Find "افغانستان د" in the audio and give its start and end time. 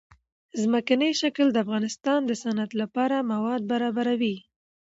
1.65-2.31